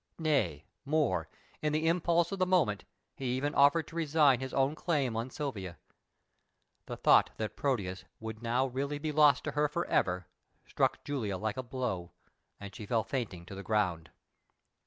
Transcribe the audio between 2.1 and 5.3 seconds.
of the moment he even offered to resign his own claim on